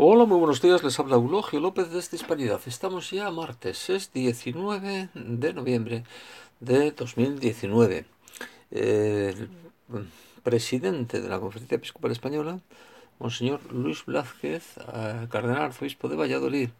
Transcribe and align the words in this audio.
Hola, 0.00 0.26
muy 0.26 0.38
buenos 0.38 0.62
días. 0.62 0.84
Les 0.84 0.96
habla 1.00 1.16
Eulogio 1.16 1.58
López 1.58 1.90
desde 1.90 2.16
Hispanidad. 2.16 2.60
Estamos 2.66 3.10
ya 3.10 3.32
martes, 3.32 3.90
es 3.90 4.12
19 4.12 5.08
de 5.12 5.52
noviembre 5.52 6.04
de 6.60 6.92
2019. 6.92 8.04
El 8.70 9.50
presidente 10.44 11.20
de 11.20 11.28
la 11.28 11.40
Conferencia 11.40 11.74
Episcopal 11.74 12.12
Española, 12.12 12.60
Monseñor 13.18 13.60
Luis 13.72 14.04
Blázquez, 14.04 14.76
eh, 14.76 15.26
cardenal 15.32 15.62
arzobispo 15.62 16.08
de 16.08 16.14
Valladolid, 16.14 16.70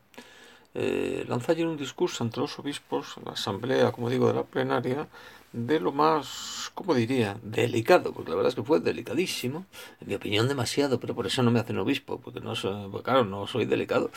eh, 0.81 1.25
lanzó 1.27 1.51
ayer 1.51 1.67
un 1.67 1.77
discurso 1.77 2.23
ante 2.23 2.39
los 2.39 2.57
obispos, 2.61 3.17
la 3.25 3.33
asamblea, 3.33 3.91
como 3.91 4.09
digo, 4.09 4.29
de 4.29 4.35
la 4.35 4.45
plenaria, 4.45 5.09
de 5.53 5.81
lo 5.81 5.91
más, 5.91 6.71
¿cómo 6.73 6.95
diría?, 6.95 7.37
delicado, 7.43 8.13
porque 8.13 8.31
la 8.31 8.37
verdad 8.37 8.51
es 8.51 8.55
que 8.55 8.63
fue 8.63 8.79
delicadísimo, 8.79 9.67
en 10.01 10.07
mi 10.07 10.15
opinión 10.15 10.47
demasiado, 10.47 11.01
pero 11.01 11.17
por 11.17 11.27
eso 11.27 11.43
no 11.43 11.51
me 11.51 11.59
hacen 11.59 11.79
obispo, 11.79 12.21
porque 12.21 12.39
no 12.39 12.55
soy, 12.55 12.89
claro, 13.03 13.25
no 13.25 13.49
soy 13.49 13.65
delicado, 13.65 14.13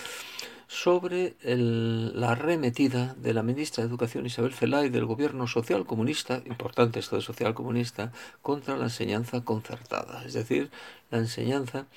sobre 0.67 1.35
la 1.41 2.33
arremetida 2.33 3.15
de 3.15 3.33
la 3.33 3.41
ministra 3.41 3.83
de 3.83 3.89
Educación 3.89 4.27
Isabel 4.27 4.53
Celay 4.53 4.89
del 4.89 5.05
gobierno 5.05 5.47
social 5.47 5.87
comunista, 5.87 6.43
importante 6.45 6.99
esto 6.99 7.15
de 7.15 7.23
social 7.23 7.55
comunista, 7.55 8.11
contra 8.43 8.77
la 8.77 8.83
enseñanza 8.83 9.43
concertada, 9.43 10.23
es 10.25 10.33
decir, 10.33 10.69
la 11.09 11.17
enseñanza 11.17 11.87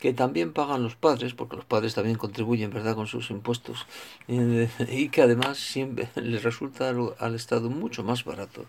que 0.00 0.14
también 0.14 0.52
pagan 0.52 0.82
los 0.82 0.96
padres, 0.96 1.34
porque 1.34 1.56
los 1.56 1.66
padres 1.66 1.94
también 1.94 2.16
contribuyen, 2.16 2.72
¿verdad?, 2.72 2.94
con 2.94 3.06
sus 3.06 3.30
impuestos, 3.30 3.86
y 4.26 5.08
que 5.10 5.22
además 5.22 5.58
siempre 5.58 6.08
les 6.16 6.42
resulta 6.42 6.88
al, 6.88 7.34
Estado 7.34 7.70
mucho 7.70 8.02
más 8.02 8.24
barato 8.24 8.64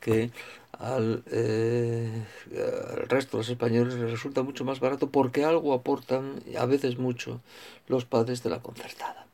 que 0.00 0.30
al, 0.78 1.22
eh, 1.30 2.24
al, 2.50 3.08
resto 3.08 3.36
de 3.36 3.42
los 3.42 3.48
españoles 3.48 3.94
les 3.94 4.10
resulta 4.10 4.42
mucho 4.42 4.64
más 4.64 4.80
barato 4.80 5.08
porque 5.08 5.44
algo 5.44 5.72
aportan, 5.72 6.42
a 6.58 6.66
veces 6.66 6.98
mucho, 6.98 7.40
los 7.86 8.04
padres 8.04 8.42
de 8.42 8.50
la 8.50 8.60
concertada. 8.60 9.26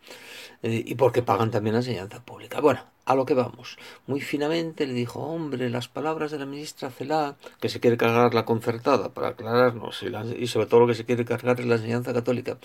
Eh, 0.62 0.82
y 0.86 0.94
porque 0.96 1.22
pagan 1.22 1.50
también 1.50 1.74
la 1.74 1.80
enseñanza 1.80 2.20
pública. 2.20 2.60
Bueno, 2.60 2.80
a 3.08 3.14
lo 3.14 3.24
que 3.24 3.32
vamos. 3.32 3.78
Muy 4.06 4.20
finamente 4.20 4.86
le 4.86 4.92
dijo, 4.92 5.20
hombre, 5.20 5.70
las 5.70 5.88
palabras 5.88 6.30
de 6.30 6.38
la 6.38 6.44
ministra 6.44 6.90
Celá, 6.90 7.36
que 7.58 7.70
se 7.70 7.80
quiere 7.80 7.96
cargar 7.96 8.34
la 8.34 8.44
concertada, 8.44 9.14
para 9.14 9.28
aclararnos, 9.28 10.04
y, 10.38 10.46
sobre 10.46 10.66
todo 10.66 10.80
lo 10.80 10.86
que 10.86 10.94
se 10.94 11.06
quiere 11.06 11.24
cargar 11.24 11.58
es 11.58 11.66
la 11.66 11.76
enseñanza 11.76 12.12
católica, 12.12 12.58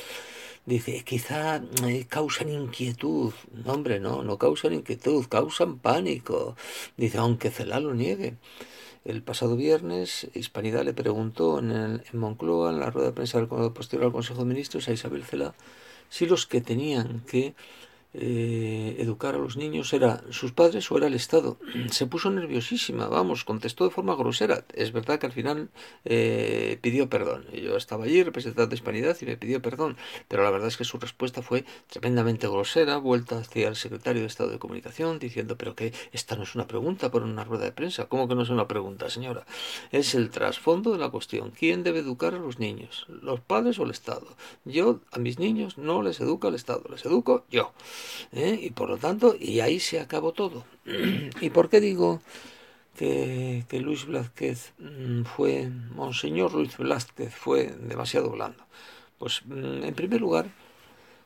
dice, 0.65 1.01
quizá 1.05 1.61
eh, 1.87 2.05
causan 2.09 2.49
inquietud. 2.49 3.31
No, 3.53 3.71
hombre, 3.71 4.01
no, 4.01 4.21
no 4.23 4.37
causan 4.37 4.73
inquietud, 4.73 5.25
causan 5.29 5.79
pánico. 5.79 6.57
Dice, 6.97 7.19
aunque 7.19 7.49
Celá 7.49 7.79
lo 7.79 7.93
niegue. 7.93 8.35
El 9.05 9.23
pasado 9.23 9.55
viernes, 9.55 10.27
Hispanidad 10.33 10.83
le 10.83 10.93
preguntó 10.93 11.59
en, 11.59 11.71
el, 11.71 12.03
en 12.11 12.19
Moncloa, 12.19 12.71
en 12.71 12.81
la 12.81 12.89
rueda 12.89 13.07
de 13.07 13.13
prensa 13.13 13.37
del 13.37 13.47
posterior 13.47 14.07
al 14.07 14.11
Consejo 14.11 14.39
de 14.39 14.45
Ministros, 14.45 14.89
a 14.89 14.91
Isabel 14.91 15.23
Celá, 15.23 15.53
si 16.09 16.25
los 16.25 16.45
que 16.47 16.59
tenían 16.59 17.21
que 17.21 17.53
eh, 18.13 18.95
educar 18.99 19.35
a 19.35 19.39
los 19.39 19.57
niños 19.57 19.91
era 19.93 20.23
sus 20.29 20.51
padres 20.51 20.91
o 20.91 20.97
era 20.97 21.07
el 21.07 21.13
Estado. 21.13 21.57
Se 21.91 22.05
puso 22.05 22.29
nerviosísima, 22.29 23.07
vamos, 23.07 23.43
contestó 23.43 23.85
de 23.85 23.91
forma 23.91 24.15
grosera. 24.15 24.65
Es 24.73 24.91
verdad 24.91 25.19
que 25.19 25.25
al 25.25 25.31
final 25.31 25.69
eh, 26.05 26.77
pidió 26.81 27.09
perdón. 27.09 27.45
Yo 27.51 27.75
estaba 27.77 28.05
allí 28.05 28.23
representando 28.23 28.73
a 28.73 28.75
Hispanidad 28.75 29.17
y 29.21 29.25
me 29.25 29.37
pidió 29.37 29.61
perdón, 29.61 29.97
pero 30.27 30.43
la 30.43 30.51
verdad 30.51 30.67
es 30.67 30.77
que 30.77 30.83
su 30.83 30.97
respuesta 30.97 31.41
fue 31.41 31.65
tremendamente 31.87 32.47
grosera, 32.47 32.97
vuelta 32.97 33.39
hacia 33.39 33.67
el 33.67 33.75
secretario 33.75 34.21
de 34.21 34.27
Estado 34.27 34.51
de 34.51 34.59
Comunicación 34.59 35.19
diciendo, 35.19 35.57
pero 35.57 35.75
que 35.75 35.93
esta 36.11 36.35
no 36.35 36.43
es 36.43 36.55
una 36.55 36.67
pregunta 36.67 37.09
por 37.11 37.23
una 37.23 37.43
rueda 37.43 37.65
de 37.65 37.71
prensa. 37.71 38.05
¿Cómo 38.05 38.27
que 38.27 38.35
no 38.35 38.43
es 38.43 38.49
una 38.49 38.67
pregunta, 38.67 39.09
señora? 39.09 39.45
Es 39.91 40.15
el 40.15 40.29
trasfondo 40.29 40.91
de 40.91 40.99
la 40.99 41.09
cuestión. 41.09 41.51
¿Quién 41.51 41.83
debe 41.83 41.99
educar 41.99 42.35
a 42.35 42.39
los 42.39 42.59
niños? 42.59 43.05
¿Los 43.09 43.39
padres 43.39 43.79
o 43.79 43.83
el 43.83 43.91
Estado? 43.91 44.27
Yo 44.65 44.99
a 45.11 45.19
mis 45.19 45.39
niños 45.39 45.77
no 45.77 46.01
les 46.01 46.19
educo 46.19 46.47
el 46.47 46.55
Estado, 46.55 46.83
les 46.89 47.05
educo 47.05 47.45
yo. 47.49 47.73
¿Eh? 48.31 48.59
y 48.61 48.69
por 48.71 48.89
lo 48.89 48.97
tanto, 48.97 49.35
y 49.39 49.59
ahí 49.59 49.79
se 49.79 49.99
acabó 49.99 50.31
todo. 50.31 50.65
¿Y 51.41 51.49
por 51.49 51.69
qué 51.69 51.79
digo 51.79 52.21
que, 52.97 53.63
que 53.69 53.79
Luis 53.79 54.05
Blázquez 54.05 54.73
mm, 54.79 55.23
fue, 55.23 55.69
Monseñor 55.69 56.53
Luis 56.53 56.77
Blázquez 56.77 57.33
fue 57.33 57.67
demasiado 57.79 58.29
blando? 58.29 58.63
Pues 59.17 59.41
mm, 59.45 59.83
en 59.83 59.93
primer 59.93 60.21
lugar, 60.21 60.47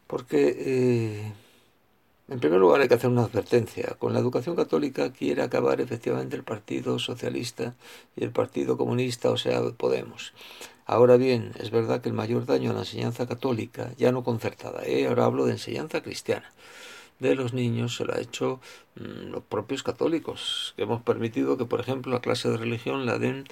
porque 0.07 0.55
eh, 0.57 1.33
en 2.29 2.39
primer 2.39 2.59
lugar 2.59 2.81
hay 2.81 2.88
que 2.88 2.95
hacer 2.95 3.09
una 3.09 3.23
advertencia. 3.23 3.95
Con 3.99 4.13
la 4.13 4.19
educación 4.19 4.55
católica 4.55 5.13
quiere 5.13 5.41
acabar 5.41 5.79
efectivamente 5.79 6.35
el 6.35 6.43
Partido 6.43 6.99
Socialista 6.99 7.75
y 8.15 8.23
el 8.23 8.31
Partido 8.31 8.77
Comunista, 8.77 9.29
o 9.29 9.38
sea, 9.38 9.61
Podemos. 9.77 10.33
Ahora 10.85 11.17
bien, 11.17 11.53
es 11.59 11.71
verdad 11.71 12.01
que 12.01 12.09
el 12.09 12.15
mayor 12.15 12.45
daño 12.45 12.71
a 12.71 12.73
la 12.73 12.79
enseñanza 12.79 13.27
católica, 13.27 13.91
ya 13.97 14.11
no 14.11 14.23
concertada, 14.23 14.85
¿eh? 14.85 15.07
ahora 15.07 15.25
hablo 15.25 15.45
de 15.45 15.53
enseñanza 15.53 16.01
cristiana, 16.01 16.51
de 17.19 17.35
los 17.35 17.53
niños 17.53 17.95
se 17.95 18.05
lo 18.05 18.13
ha 18.13 18.19
hecho 18.19 18.61
mm, 18.95 19.31
los 19.31 19.44
propios 19.44 19.83
católicos, 19.83 20.73
que 20.77 20.83
hemos 20.83 21.01
permitido 21.01 21.57
que, 21.57 21.65
por 21.65 21.81
ejemplo, 21.81 22.13
la 22.13 22.21
clase 22.21 22.49
de 22.49 22.57
religión 22.57 23.05
la 23.05 23.19
den 23.19 23.45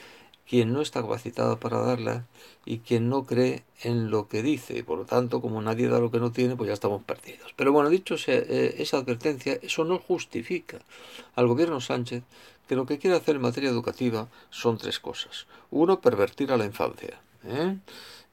quien 0.47 0.73
no 0.73 0.81
está 0.81 1.01
capacitado 1.01 1.59
para 1.59 1.79
darla 1.79 2.25
y 2.66 2.79
quien 2.79 3.09
no 3.09 3.25
cree 3.25 3.63
en 3.81 4.09
lo 4.11 4.28
que 4.28 4.44
dice. 4.44 4.78
Y 4.78 4.83
por 4.83 4.97
lo 4.97 5.06
tanto, 5.06 5.41
como 5.41 5.61
nadie 5.61 5.88
da 5.88 6.00
lo 6.00 6.11
que 6.11 6.19
no 6.19 6.31
tiene, 6.31 6.56
pues 6.56 6.67
ya 6.67 6.73
estamos 6.73 7.03
perdidos. 7.03 7.53
Pero 7.56 7.72
bueno, 7.72 7.89
dicho 7.89 8.16
eh, 8.28 8.75
esa 8.78 8.97
advertencia, 8.97 9.59
eso 9.61 9.83
no 9.83 10.00
justifica 10.00 10.79
al 11.35 11.47
gobierno 11.47 11.81
Sánchez 11.81 12.23
que 12.67 12.75
lo 12.75 12.85
que 12.85 12.97
quiere 12.97 13.16
hacer 13.16 13.35
en 13.35 13.41
materia 13.41 13.69
educativa 13.69 14.28
son 14.50 14.78
tres 14.78 15.00
cosas. 15.00 15.47
Uno, 15.72 16.01
pervertir 16.01 16.51
a 16.51 16.57
la 16.57 16.66
infancia. 16.66 17.19
¿eh? 17.44 17.77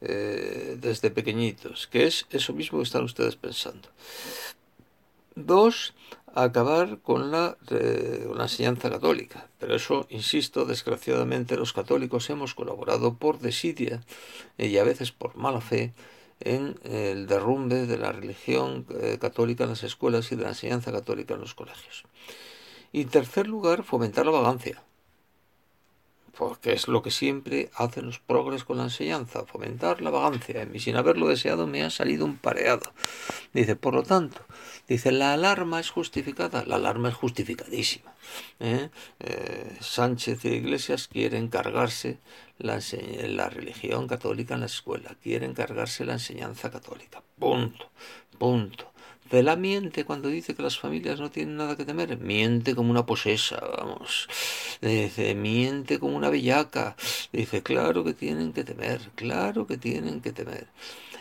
Eh, 0.01 0.79
desde 0.81 1.11
pequeñitos, 1.13 1.87
que 1.87 2.07
es 2.07 2.27
eso 2.31 2.53
mismo 2.53 2.79
que 2.79 2.85
están 2.85 3.05
ustedes 3.05 3.37
pensando. 3.37 3.89
Dos, 5.37 5.95
acabar 6.35 6.99
con 7.01 7.31
la, 7.31 7.57
enseñanza 8.39 8.91
católica. 8.91 9.49
Pero 9.59 9.75
eso, 9.77 10.07
insisto, 10.11 10.65
desgraciadamente 10.65 11.57
los 11.57 11.73
católicos 11.73 12.29
hemos 12.31 12.55
colaborado 12.55 13.15
por 13.15 13.39
desidia 13.39 14.03
y 14.59 14.77
a 14.79 14.85
veces 14.85 15.13
por 15.13 15.37
mala 15.37 15.61
fe 15.61 15.93
en 16.41 16.79
el 16.85 17.27
derrumbe 17.27 17.87
de 17.87 17.99
la 17.99 18.13
religión 18.13 18.87
eh, 19.01 19.19
católica 19.21 19.65
en 19.65 19.71
las 19.71 19.85
escuelas 19.85 20.33
y 20.33 20.37
de 20.37 20.43
la 20.43 20.51
enseñanza 20.51 20.91
católica 20.91 21.35
en 21.35 21.41
los 21.41 21.55
colegios. 21.55 22.05
Y 22.93 23.03
en 23.03 23.09
tercer 23.09 23.47
lugar, 23.47 23.85
fomentar 23.85 24.27
la 24.27 24.33
vagancia 24.33 24.83
porque 26.37 26.73
es 26.73 26.89
lo 26.89 27.03
que 27.03 27.11
siempre 27.11 27.71
hacen 27.75 28.07
los 28.07 28.19
progres 28.19 28.65
con 28.65 28.79
la 28.79 28.85
enseñanza, 28.85 29.45
fomentar 29.45 30.01
la 30.01 30.11
vagancia. 30.11 30.67
Y 30.73 30.81
sin 30.81 30.97
haberlo 30.97 31.29
deseado 31.29 31.67
me 31.67 31.83
ha 31.83 31.91
salido 31.91 32.25
un 32.25 32.37
pareado. 32.37 32.93
Dice, 33.53 33.77
por 33.77 33.95
lo 33.95 34.03
tanto, 34.03 34.41
dice, 34.89 35.13
la 35.13 35.35
alarma 35.35 35.81
es 35.81 35.91
justificada. 35.91 36.65
La 36.65 36.77
alarma 36.77 37.11
es 37.11 37.15
justificadísima. 37.15 38.15
¿eh? 38.61 38.89
Eh, 39.21 39.77
Sánchez 39.81 40.45
y 40.45 40.49
Iglesias 40.49 41.09
quieren 41.09 41.49
cargarse 41.49 42.19
la, 42.59 42.81
la 43.29 43.49
religión 43.51 44.07
católica 44.09 44.55
en 44.55 44.61
la 44.61 44.67
escuela, 44.67 45.17
quieren 45.23 45.53
cargarse 45.53 46.05
la 46.05 46.15
enseñanza 46.15 46.71
católica. 46.71 47.23
Punto, 47.39 47.91
punto. 48.39 48.92
Vela 49.33 49.57
miente 49.57 50.05
cuando 50.05 50.29
dice 50.29 50.55
que 50.55 50.63
las 50.63 50.79
familias 50.79 51.19
no 51.19 51.31
tienen 51.31 51.57
nada 51.57 51.75
que 51.75 51.87
temer. 51.87 52.19
Miente 52.19 52.75
como 52.75 52.91
una 52.91 53.07
posesa, 53.07 53.59
vamos. 53.79 54.29
Dice, 54.83 55.35
miente 55.35 55.99
como 55.99 56.19
una 56.19 56.29
bellaca. 56.29 56.97
Dice, 57.33 57.63
claro 57.63 58.05
que 58.05 58.13
tienen 58.13 58.53
que 58.53 58.63
temer, 58.63 59.01
claro 59.15 59.67
que 59.67 59.79
tienen 59.79 60.21
que 60.21 60.33
temer. 60.33 60.67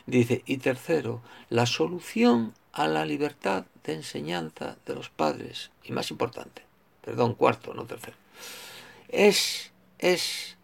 Dice, 0.07 0.43
y 0.45 0.57
tercero, 0.57 1.21
la 1.49 1.65
solución 1.65 2.53
a 2.73 2.89
la 2.89 3.05
libertad 3.05 3.63
de 3.85 3.93
enseñanza 3.93 4.75
de 4.85 4.95
los 4.95 5.09
padres. 5.09 5.71
Y 5.85 5.93
más 5.93 6.11
importante, 6.11 6.63
perdón, 7.05 7.33
cuarto, 7.33 7.73
no 7.73 7.85
tercero. 7.85 8.17
Es, 9.07 9.71
es, 9.99 10.57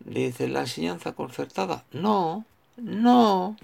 dice, 0.00 0.48
la 0.48 0.60
enseñanza 0.62 1.12
concertada. 1.12 1.84
No, 1.92 2.44
no, 2.76 3.56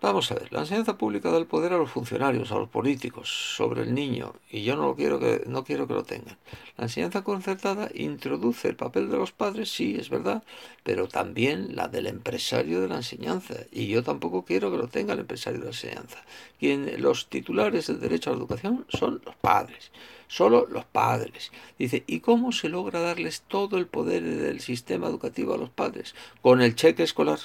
Vamos 0.00 0.30
a 0.30 0.36
ver, 0.36 0.52
la 0.52 0.60
enseñanza 0.60 0.96
pública 0.96 1.28
da 1.28 1.38
el 1.38 1.46
poder 1.46 1.72
a 1.72 1.76
los 1.76 1.90
funcionarios, 1.90 2.52
a 2.52 2.54
los 2.54 2.68
políticos, 2.68 3.56
sobre 3.56 3.82
el 3.82 3.92
niño, 3.92 4.32
y 4.48 4.62
yo 4.62 4.76
no 4.76 4.82
lo 4.82 4.94
quiero 4.94 5.18
que, 5.18 5.42
no 5.48 5.64
quiero 5.64 5.88
que 5.88 5.94
lo 5.94 6.04
tengan. 6.04 6.38
La 6.76 6.84
enseñanza 6.84 7.24
concertada 7.24 7.90
introduce 7.92 8.68
el 8.68 8.76
papel 8.76 9.10
de 9.10 9.16
los 9.16 9.32
padres, 9.32 9.72
sí, 9.72 9.96
es 9.98 10.08
verdad, 10.08 10.44
pero 10.84 11.08
también 11.08 11.74
la 11.74 11.88
del 11.88 12.06
empresario 12.06 12.80
de 12.80 12.86
la 12.86 12.98
enseñanza, 12.98 13.56
y 13.72 13.88
yo 13.88 14.04
tampoco 14.04 14.44
quiero 14.44 14.70
que 14.70 14.76
lo 14.76 14.86
tenga 14.86 15.14
el 15.14 15.18
empresario 15.18 15.58
de 15.58 15.64
la 15.64 15.72
enseñanza. 15.72 16.22
Quien, 16.60 17.02
los 17.02 17.28
titulares 17.28 17.88
del 17.88 17.98
derecho 17.98 18.30
a 18.30 18.34
la 18.34 18.38
educación 18.38 18.86
son 18.88 19.20
los 19.26 19.34
padres, 19.34 19.90
solo 20.28 20.68
los 20.70 20.84
padres. 20.84 21.50
Dice, 21.76 22.04
¿y 22.06 22.20
cómo 22.20 22.52
se 22.52 22.68
logra 22.68 23.00
darles 23.00 23.42
todo 23.48 23.78
el 23.78 23.88
poder 23.88 24.22
del 24.22 24.60
sistema 24.60 25.08
educativo 25.08 25.54
a 25.54 25.58
los 25.58 25.70
padres? 25.70 26.14
Con 26.40 26.62
el 26.62 26.76
cheque 26.76 27.02
escolar 27.02 27.40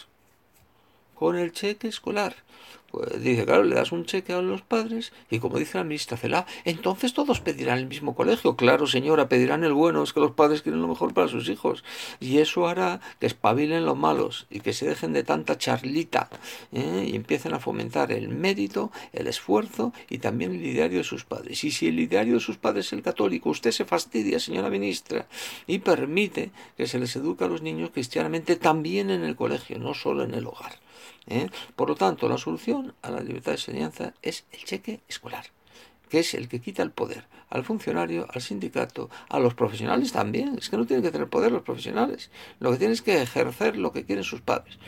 con 1.24 1.38
el 1.38 1.54
cheque 1.54 1.88
escolar. 1.88 2.36
Pues 2.94 3.24
dice, 3.24 3.44
claro, 3.46 3.64
le 3.64 3.74
das 3.74 3.92
un 3.92 4.06
cheque 4.06 4.34
a 4.34 4.42
los 4.44 4.62
padres 4.62 5.14
y 5.32 5.40
como 5.40 5.58
dice 5.58 5.80
la 5.80 5.84
ministra 5.84 6.16
Celá, 6.16 6.46
entonces 6.64 7.16
todos 7.16 7.40
pedirán 7.40 7.80
el 7.80 7.88
mismo 7.88 8.14
colegio. 8.14 8.56
Claro, 8.56 8.86
señora, 8.86 9.30
pedirán 9.30 9.64
el 9.64 9.74
bueno, 9.74 10.04
es 10.04 10.14
que 10.14 10.20
los 10.20 10.34
padres 10.34 10.62
quieren 10.62 10.82
lo 10.82 10.90
mejor 10.90 11.12
para 11.14 11.28
sus 11.28 11.50
hijos. 11.50 11.84
Y 12.20 12.38
eso 12.38 12.68
hará 12.68 13.02
que 13.20 13.26
espabilen 13.26 13.86
los 13.86 13.98
malos 13.98 14.46
y 14.52 14.60
que 14.60 14.74
se 14.74 14.86
dejen 14.86 15.12
de 15.14 15.24
tanta 15.24 15.58
charlita 15.58 16.30
¿eh? 16.72 17.10
y 17.10 17.16
empiecen 17.16 17.56
a 17.56 17.60
fomentar 17.60 18.12
el 18.12 18.28
mérito, 18.28 18.92
el 19.12 19.26
esfuerzo 19.26 19.92
y 20.10 20.20
también 20.20 20.52
el 20.52 20.64
ideario 20.64 21.00
de 21.00 21.04
sus 21.04 21.24
padres. 21.24 21.64
Y 21.64 21.72
si 21.72 21.88
el 21.88 22.00
ideario 22.00 22.36
de 22.36 22.42
sus 22.42 22.58
padres 22.58 22.88
es 22.88 22.94
el 22.94 23.02
católico, 23.02 23.50
usted 23.50 23.72
se 23.72 23.86
fastidia, 23.86 24.40
señora 24.40 24.70
ministra, 24.70 25.26
y 25.66 25.80
permite 25.80 26.52
que 26.78 26.86
se 26.86 27.00
les 27.00 27.16
eduque 27.16 27.46
a 27.46 27.48
los 27.48 27.64
niños 27.64 27.90
cristianamente 27.92 28.56
también 28.58 29.10
en 29.10 29.24
el 29.24 29.36
colegio, 29.36 29.80
no 29.80 29.96
solo 29.96 30.26
en 30.26 30.36
el 30.36 30.46
hogar. 30.46 30.83
¿Eh? 31.28 31.50
Por 31.76 31.90
lo 31.90 31.96
tanto, 31.96 32.28
la 32.30 32.38
solución 32.38 32.94
a 33.02 33.12
la 33.12 33.22
libertad 33.22 33.52
de 33.52 33.58
enseñanza 33.58 34.14
es 34.22 34.46
el 34.52 34.64
cheque 34.64 35.02
escolar, 35.08 35.46
que 36.10 36.20
es 36.20 36.34
el 36.34 36.48
que 36.48 36.62
quita 36.62 36.84
el 36.84 36.92
poder 36.92 37.26
al 37.54 37.64
funcionario, 37.64 38.26
al 38.34 38.42
sindicato, 38.42 39.12
a 39.30 39.38
los 39.40 39.54
profesionales 39.54 40.12
también. 40.12 40.56
Es 40.58 40.70
que 40.70 40.78
no 40.78 40.88
tienen 40.88 41.04
que 41.04 41.12
tener 41.12 41.30
poder 41.30 41.52
los 41.52 41.62
profesionales. 41.62 42.32
Lo 42.60 42.72
que 42.72 42.78
tienen 42.78 42.94
es 42.94 43.04
que 43.04 43.22
ejercer 43.22 43.78
lo 43.78 43.94
que 43.94 44.06
quieren 44.06 44.24
sus 44.24 44.42
padres. 44.42 44.80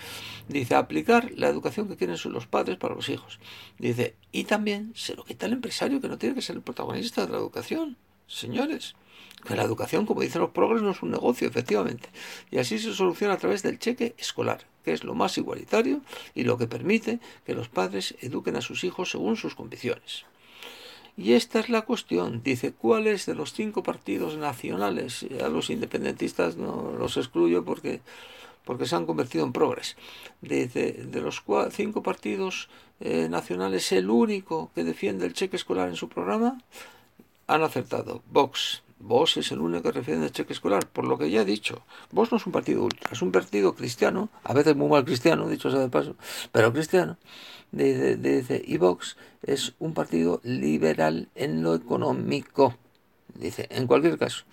Dice, 0.47 0.73
aplicar 0.73 1.31
la 1.35 1.47
educación 1.47 1.87
que 1.87 1.95
quieren 1.95 2.17
los 2.25 2.47
padres 2.47 2.77
para 2.77 2.95
los 2.95 3.07
hijos. 3.09 3.39
Dice, 3.77 4.15
y 4.31 4.45
también 4.45 4.93
se 4.95 5.15
lo 5.15 5.23
quita 5.23 5.45
el 5.45 5.53
empresario, 5.53 6.01
que 6.01 6.07
no 6.07 6.17
tiene 6.17 6.33
que 6.33 6.41
ser 6.41 6.55
el 6.55 6.63
protagonista 6.63 7.27
de 7.27 7.33
la 7.33 7.37
educación. 7.37 7.97
Señores, 8.27 8.95
que 9.45 9.55
la 9.55 9.63
educación, 9.63 10.05
como 10.05 10.21
dicen 10.21 10.41
los 10.41 10.51
progres, 10.51 10.81
no 10.81 10.91
es 10.91 11.01
un 11.01 11.11
negocio, 11.11 11.47
efectivamente. 11.47 12.09
Y 12.51 12.57
así 12.57 12.79
se 12.79 12.93
soluciona 12.93 13.35
a 13.35 13.37
través 13.37 13.63
del 13.63 13.79
cheque 13.79 14.15
escolar, 14.17 14.65
que 14.83 14.93
es 14.93 15.03
lo 15.03 15.13
más 15.13 15.37
igualitario 15.37 16.01
y 16.33 16.43
lo 16.43 16.57
que 16.57 16.67
permite 16.67 17.19
que 17.45 17.53
los 17.53 17.69
padres 17.69 18.15
eduquen 18.21 18.55
a 18.55 18.61
sus 18.61 18.83
hijos 18.83 19.11
según 19.11 19.37
sus 19.37 19.55
convicciones. 19.55 20.25
Y 21.17 21.33
esta 21.33 21.59
es 21.59 21.69
la 21.69 21.83
cuestión. 21.83 22.41
Dice, 22.43 22.73
¿cuáles 22.73 23.25
de 23.25 23.35
los 23.35 23.53
cinco 23.53 23.83
partidos 23.83 24.35
nacionales? 24.37 25.25
A 25.43 25.47
los 25.47 25.69
independentistas 25.69 26.57
no 26.57 26.93
los 26.97 27.15
excluyo 27.15 27.63
porque, 27.63 28.01
porque 28.65 28.85
se 28.85 28.95
han 28.95 29.05
convertido 29.05 29.45
en 29.45 29.53
progres. 29.53 29.95
Dice, 30.41 30.91
de 30.91 31.21
los 31.21 31.41
cinco 31.71 32.03
partidos 32.03 32.69
eh, 32.99 33.27
nacionales, 33.29 33.91
el 33.93 34.09
único 34.09 34.71
que 34.75 34.83
defiende 34.83 35.25
el 35.25 35.33
cheque 35.33 35.55
escolar 35.55 35.87
en 35.87 35.95
su 35.95 36.09
programa, 36.09 36.57
han 37.47 37.63
acertado. 37.63 38.21
Vox, 38.31 38.81
Vos 38.97 39.37
es 39.37 39.51
el 39.51 39.59
único 39.59 39.83
que 39.83 39.91
refiere 39.91 40.23
al 40.23 40.31
cheque 40.31 40.53
escolar, 40.53 40.87
por 40.87 41.05
lo 41.05 41.17
que 41.17 41.29
ya 41.29 41.41
he 41.41 41.45
dicho. 41.45 41.83
Vos 42.11 42.31
no 42.31 42.37
es 42.37 42.45
un 42.45 42.53
partido 42.53 42.83
ultra, 42.83 43.09
es 43.11 43.21
un 43.21 43.31
partido 43.31 43.75
cristiano, 43.75 44.29
a 44.43 44.53
veces 44.53 44.75
muy 44.75 44.89
mal 44.89 45.03
cristiano, 45.03 45.47
dicho 45.47 45.69
sea 45.69 45.81
de 45.81 45.89
paso, 45.89 46.15
pero 46.51 46.71
cristiano. 46.73 47.17
Dice, 47.71 48.63
y 48.65 48.77
Vox 48.77 49.17
es 49.43 49.73
un 49.79 49.93
partido 49.93 50.39
liberal 50.43 51.27
en 51.35 51.61
lo 51.61 51.75
económico. 51.75 52.75
Dice, 53.35 53.67
en 53.69 53.85
cualquier 53.85 54.17
caso, 54.17 54.45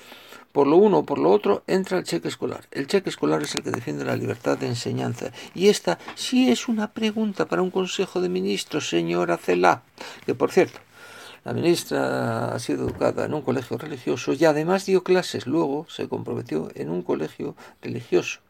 por 0.50 0.66
lo 0.66 0.76
uno 0.76 0.98
o 0.98 1.04
por 1.04 1.18
lo 1.18 1.30
otro 1.30 1.62
entra 1.68 1.98
el 1.98 2.04
cheque 2.04 2.28
escolar. 2.28 2.66
El 2.72 2.88
cheque 2.88 3.10
escolar 3.10 3.42
es 3.42 3.54
el 3.54 3.62
que 3.62 3.70
defiende 3.70 4.04
la 4.04 4.16
libertad 4.16 4.58
de 4.58 4.66
enseñanza. 4.66 5.30
Y 5.54 5.68
esta 5.68 5.98
sí 6.16 6.50
es 6.50 6.66
una 6.66 6.92
pregunta 6.92 7.46
para 7.46 7.62
un 7.62 7.70
consejo 7.70 8.20
de 8.20 8.28
ministros, 8.28 8.88
señora 8.88 9.38
Celá, 9.38 9.82
que 10.26 10.34
por 10.34 10.50
cierto, 10.50 10.80
la 11.44 11.52
ministra 11.52 12.54
ha 12.54 12.58
sido 12.58 12.86
educada 12.86 13.24
en 13.24 13.34
un 13.34 13.42
colegio 13.42 13.76
religioso 13.76 14.32
y 14.32 14.44
además 14.44 14.86
dio 14.86 15.02
clases. 15.02 15.46
Luego 15.46 15.86
se 15.88 16.08
comprometió 16.08 16.70
en 16.74 16.88
un 16.88 17.02
colegio 17.02 17.56
religioso. 17.80 18.40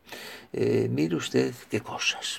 Eh, 0.53 0.89
mire 0.91 1.17
usted 1.17 1.55
qué 1.71 1.81
cosas. 1.81 2.27